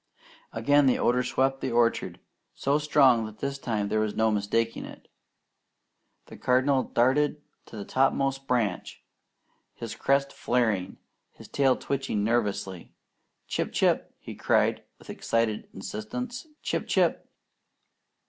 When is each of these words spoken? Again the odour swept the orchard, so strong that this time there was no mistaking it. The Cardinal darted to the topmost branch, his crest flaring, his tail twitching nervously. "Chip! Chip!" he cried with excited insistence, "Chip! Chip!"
Again 0.51 0.87
the 0.87 0.97
odour 0.97 1.21
swept 1.21 1.61
the 1.61 1.71
orchard, 1.71 2.19
so 2.55 2.79
strong 2.79 3.27
that 3.27 3.37
this 3.37 3.59
time 3.59 3.87
there 3.87 3.99
was 3.99 4.15
no 4.15 4.31
mistaking 4.31 4.83
it. 4.83 5.07
The 6.25 6.37
Cardinal 6.37 6.81
darted 6.85 7.39
to 7.67 7.75
the 7.77 7.85
topmost 7.85 8.47
branch, 8.47 9.03
his 9.75 9.93
crest 9.93 10.33
flaring, 10.33 10.97
his 11.33 11.47
tail 11.47 11.75
twitching 11.75 12.23
nervously. 12.23 12.95
"Chip! 13.45 13.71
Chip!" 13.73 14.11
he 14.17 14.33
cried 14.33 14.83
with 14.97 15.11
excited 15.11 15.69
insistence, 15.71 16.47
"Chip! 16.63 16.87
Chip!" 16.87 17.29